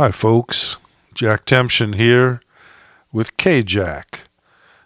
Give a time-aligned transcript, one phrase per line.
[0.00, 0.76] Hi, folks.
[1.12, 2.40] Jack Tempchin here
[3.12, 4.28] with K Jack,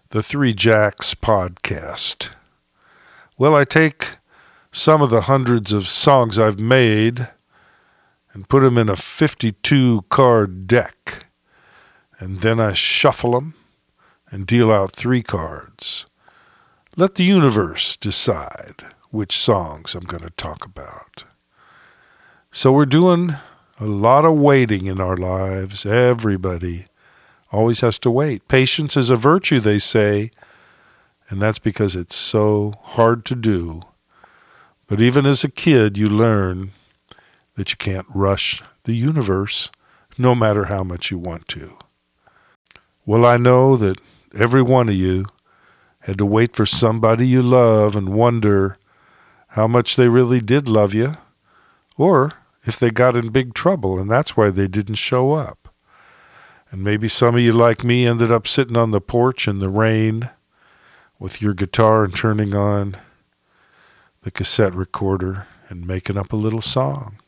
[0.09, 2.31] the Three Jacks podcast.
[3.37, 4.17] Well, I take
[4.71, 7.29] some of the hundreds of songs I've made
[8.33, 11.27] and put them in a 52 card deck,
[12.19, 13.53] and then I shuffle them
[14.31, 16.07] and deal out three cards.
[16.97, 21.25] Let the universe decide which songs I'm going to talk about.
[22.51, 23.37] So we're doing
[23.83, 25.85] a lot of waiting in our lives.
[25.85, 26.87] Everybody
[27.51, 28.47] always has to wait.
[28.47, 30.31] Patience is a virtue, they say,
[31.29, 33.83] and that's because it's so hard to do.
[34.87, 36.71] But even as a kid, you learn
[37.57, 39.71] that you can't rush the universe
[40.17, 41.77] no matter how much you want to.
[43.05, 44.01] Well, I know that
[44.33, 45.27] every one of you
[46.01, 48.77] had to wait for somebody you love and wonder
[49.49, 51.17] how much they really did love you,
[51.97, 52.33] or
[52.65, 55.69] if they got in big trouble and that's why they didn't show up.
[56.71, 59.69] And maybe some of you, like me, ended up sitting on the porch in the
[59.69, 60.31] rain
[61.19, 62.97] with your guitar and turning on
[64.23, 67.19] the cassette recorder and making up a little song.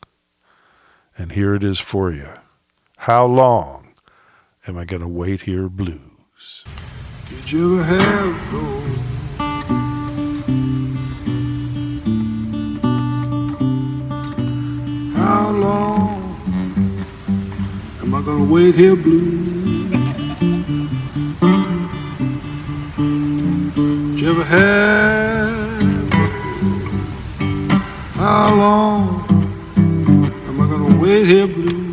[1.18, 2.30] And here it is for you.
[2.98, 3.94] How long
[4.66, 6.64] am I going to wait here blues?
[7.28, 8.93] Did you ever have those?
[18.26, 19.88] Am gonna wait here blue?
[24.14, 26.10] Did you ever have
[28.14, 29.26] How long
[30.48, 31.84] am I gonna wait here blue?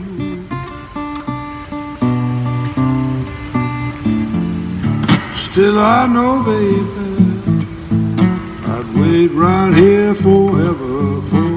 [5.49, 7.43] Still I know, baby,
[8.67, 11.50] I'd wait right here forever for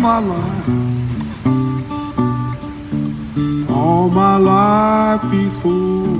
[0.00, 0.68] my life,
[3.70, 6.16] all my life before.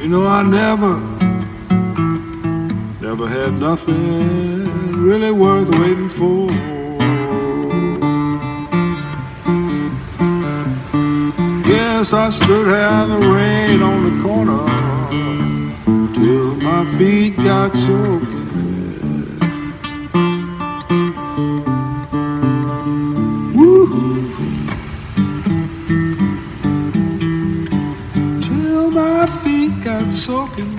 [0.00, 1.15] You know, I never,
[3.18, 6.50] never had nothing really worth waiting for.
[11.66, 14.66] Yes, I stood here in the rain on the corner
[16.14, 18.46] till my feet got soaking.
[23.54, 23.86] Woo!
[28.42, 30.75] Till my feet got soaking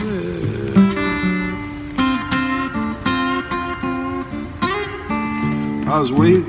[5.90, 6.44] I was waiting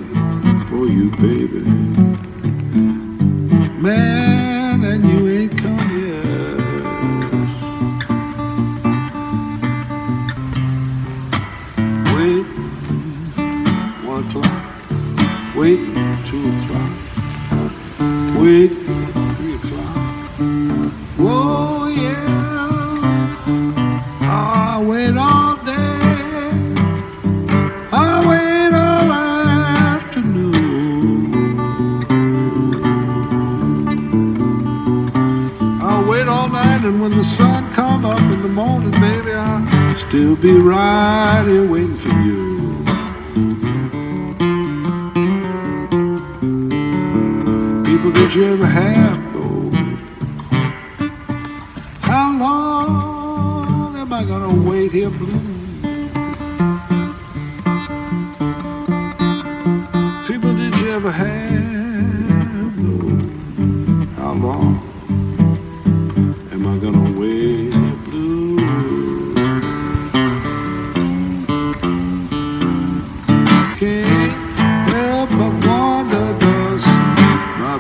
[0.67, 1.61] for you, baby.
[3.81, 6.59] Man, and you ain't come yet.
[12.17, 12.45] Wait,
[14.05, 14.65] one o'clock.
[15.55, 15.79] Wait
[16.27, 16.91] two o'clock.
[18.43, 18.71] Wait
[19.37, 20.68] three o'clock.
[40.41, 42.39] Be right here waiting for you.
[47.85, 49.71] people did you ever have though?
[52.03, 55.58] How long am I gonna wait here blue?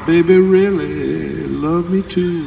[0.08, 2.43] Baby really love me too?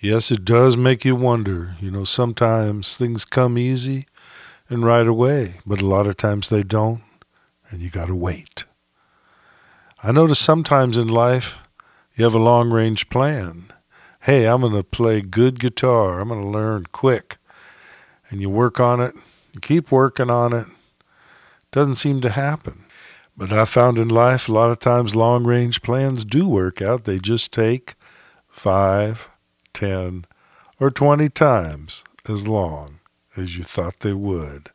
[0.00, 1.76] Yes, it does make you wonder.
[1.78, 4.06] You know, sometimes things come easy
[4.70, 7.02] and right away, but a lot of times they don't,
[7.68, 8.64] and you got to wait.
[10.02, 11.58] I notice sometimes in life
[12.14, 13.66] you have a long range plan.
[14.22, 16.20] Hey, I'm going to play good guitar.
[16.20, 17.36] I'm going to learn quick.
[18.30, 19.14] And you work on it,
[19.52, 20.66] you keep working on it.
[21.74, 22.84] Doesn't seem to happen.
[23.36, 27.02] But I found in life a lot of times long range plans do work out.
[27.02, 27.96] They just take
[28.48, 29.28] five,
[29.72, 30.24] ten,
[30.78, 33.00] or twenty times as long
[33.36, 34.70] as you thought they would.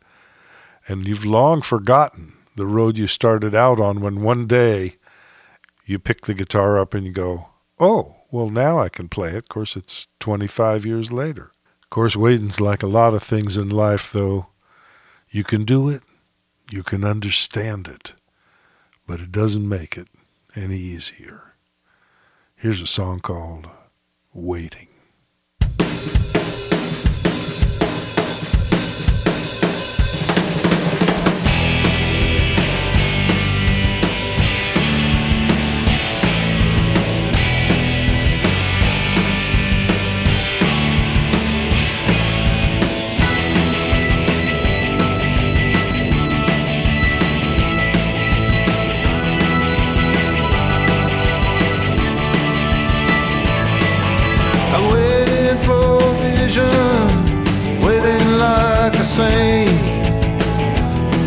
[0.89, 4.97] And you've long forgotten the road you started out on when one day
[5.85, 7.47] you pick the guitar up and you go,
[7.79, 9.35] oh, well, now I can play it.
[9.37, 11.53] Of course, it's 25 years later.
[11.81, 14.47] Of course, waiting's like a lot of things in life, though.
[15.29, 16.03] You can do it,
[16.71, 18.13] you can understand it,
[19.07, 20.07] but it doesn't make it
[20.55, 21.55] any easier.
[22.55, 23.67] Here's a song called
[24.33, 24.88] Waiting.
[59.19, 59.69] Saint.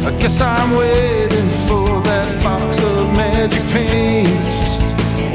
[0.08, 4.58] I guess I'm waiting for that box of magic paints,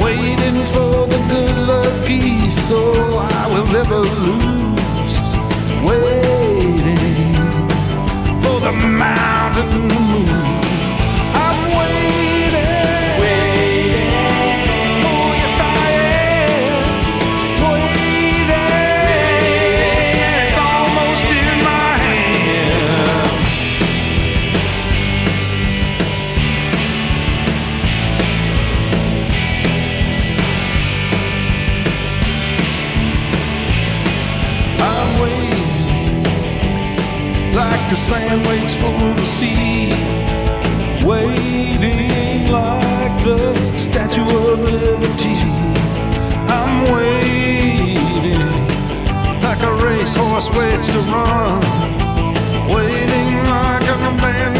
[0.02, 2.80] waiting for the good luck piece, so
[3.32, 5.16] I will never lose.
[5.88, 7.34] Waiting
[8.42, 9.88] for the mountain
[10.30, 10.57] to
[38.42, 39.88] the waits for the sea.
[41.06, 45.34] Waiting like the Statue of Liberty.
[46.48, 48.40] I'm waiting
[49.42, 51.60] like a racehorse waits to run.
[52.68, 54.57] Waiting like an abandoned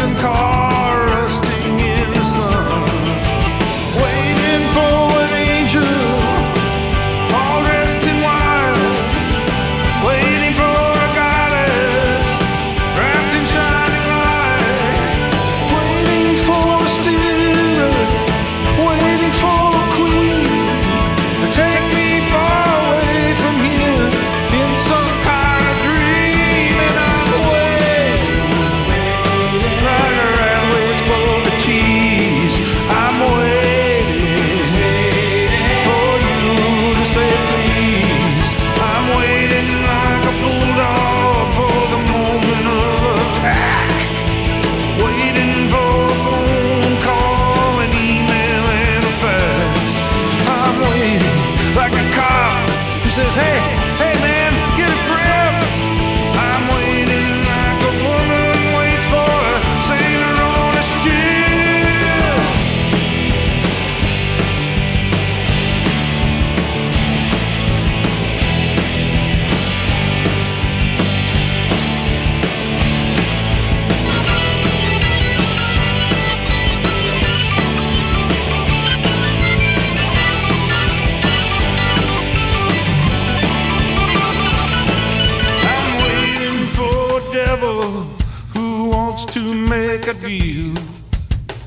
[89.19, 90.73] wants to make a deal.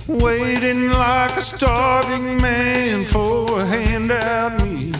[0.08, 4.94] Waiting like a starving man for a handout meal.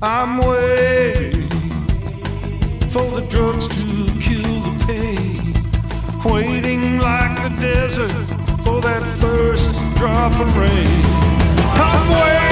[0.00, 1.48] I'm waiting
[2.90, 5.54] for the drugs to kill the pain.
[6.24, 8.12] Waiting like the desert
[8.64, 11.02] for that first drop of rain.
[11.74, 12.49] I'm waiting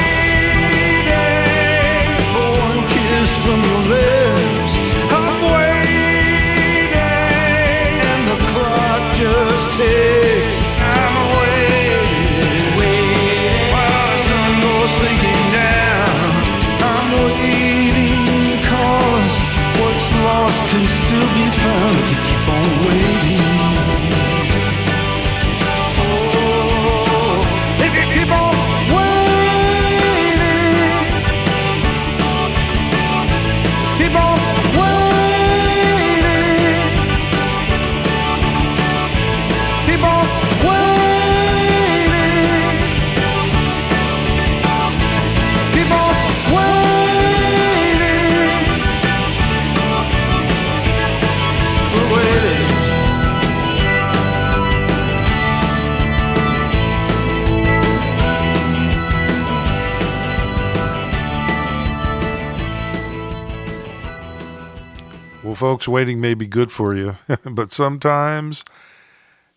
[65.58, 68.64] folks, waiting may be good for you, but sometimes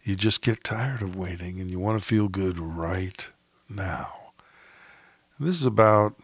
[0.02, 3.30] you just get tired of waiting and you want to feel good right
[3.70, 4.32] now.
[5.38, 6.16] And this is about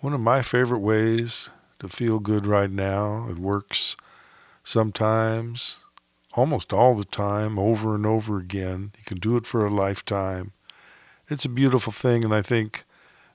[0.00, 1.50] one of my favorite ways
[1.80, 3.28] to feel good right now.
[3.28, 3.96] It works
[4.64, 5.80] sometimes,
[6.32, 8.92] almost all the time, over and over again.
[8.96, 10.52] You can do it for a lifetime.
[11.28, 12.84] It's a beautiful thing, and I think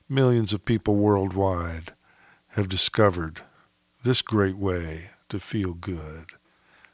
[0.10, 1.94] millions of people worldwide
[2.50, 3.42] have discovered
[4.04, 6.34] this great way to feel good.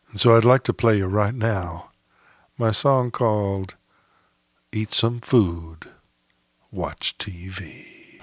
[0.09, 1.89] And so I'd like to play you right now
[2.57, 3.75] my song called
[4.71, 5.87] Eat Some Food,
[6.71, 8.21] Watch TV.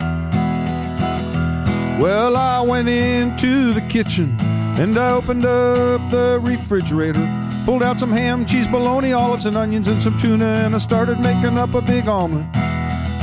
[2.00, 4.36] Well, I went into the kitchen
[4.78, 7.26] and I opened up the refrigerator.
[7.66, 11.18] Pulled out some ham, cheese, bologna, olives, and onions, and some tuna, and I started
[11.18, 12.46] making up a big omelet.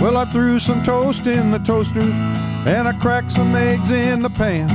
[0.02, 4.30] Well, I threw some toast in the toaster and I cracked some eggs in the
[4.30, 4.68] pan.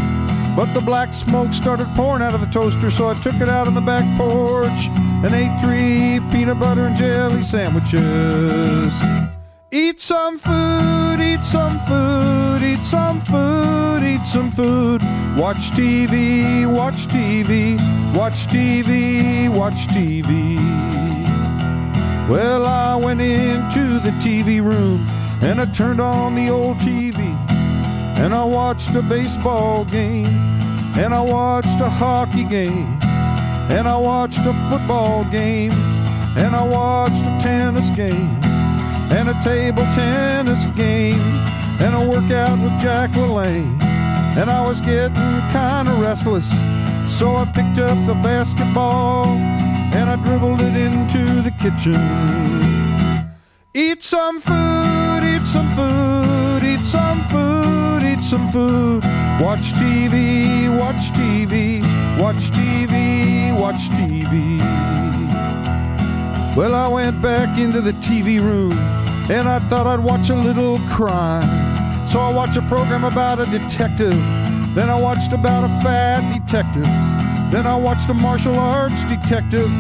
[0.54, 3.66] But the black smoke started pouring out of the toaster, so I took it out
[3.66, 4.88] on the back porch
[5.25, 8.92] and ate three peanut butter and jelly sandwiches.
[9.71, 15.00] Eat some food, eat some food, eat some food, eat some food.
[15.38, 17.78] Watch TV, watch TV,
[18.14, 20.59] watch TV, watch TV.
[22.28, 25.06] Well, I went into the TV room
[25.40, 27.51] and I turned on the old TV
[28.22, 30.26] and I watched a baseball game
[30.96, 32.86] and I watched a hockey game
[33.70, 35.72] and I watched a football game
[36.36, 38.38] and I watched a tennis game
[39.10, 41.20] and a table tennis game
[41.82, 43.82] and a workout with Jack LaLanne.
[44.36, 45.14] And I was getting
[45.52, 46.48] kind of restless,
[47.18, 52.00] so I picked up the basketball and I dribbled it into the kitchen.
[53.74, 56.41] Eat some food, eat some food,
[56.92, 59.02] some food, eat some food.
[59.40, 61.80] Watch TV, watch TV,
[62.20, 64.58] watch TV, watch TV.
[66.54, 68.72] Well, I went back into the TV room
[69.30, 71.49] and I thought I'd watch a little crime.
[72.08, 74.20] So I watched a program about a detective.
[74.75, 76.90] Then I watched about a fat detective.
[77.50, 79.70] Then I watched a martial arts detective.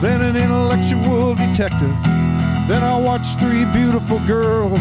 [0.00, 1.96] Then an intellectual detective.
[2.70, 4.78] Then I watched three beautiful girls,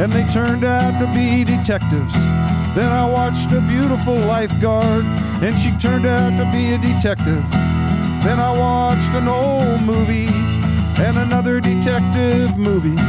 [0.00, 2.12] and they turned out to be detectives.
[2.74, 5.04] Then I watched a beautiful lifeguard,
[5.42, 7.44] and she turned out to be a detective.
[8.22, 10.28] Then I watched an old movie
[11.02, 13.00] and another detective movie,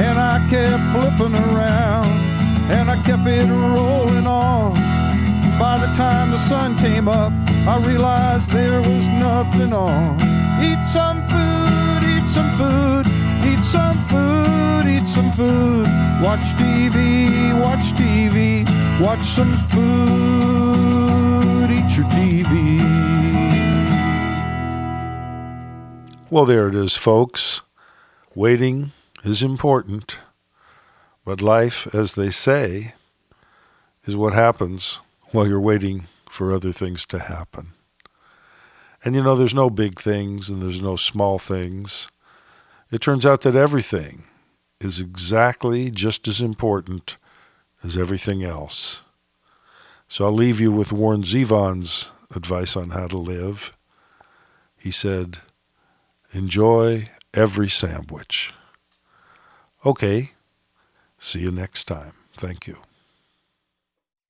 [0.00, 2.26] and I kept flipping around
[2.70, 4.72] and I kept it rolling on.
[5.58, 7.32] By the time the sun came up,
[7.66, 10.16] I realized there was nothing on.
[10.60, 13.06] Eat some food, eat some food,
[13.46, 15.65] eat some food, eat some food.
[16.26, 18.66] Watch TV, watch TV,
[19.00, 20.10] watch some food,
[21.70, 22.80] eat your TV.
[26.28, 27.62] Well, there it is, folks.
[28.34, 28.90] Waiting
[29.22, 30.18] is important.
[31.24, 32.94] But life, as they say,
[34.04, 34.98] is what happens
[35.30, 37.68] while you're waiting for other things to happen.
[39.04, 42.08] And you know, there's no big things and there's no small things.
[42.90, 44.24] It turns out that everything
[44.80, 47.16] is exactly just as important
[47.82, 49.02] as everything else.
[50.08, 53.76] So I'll leave you with Warren Zevon's advice on how to live.
[54.76, 55.38] He said,
[56.32, 58.52] Enjoy every sandwich.
[59.84, 60.32] Okay,
[61.18, 62.12] See you next time.
[62.36, 62.85] Thank you.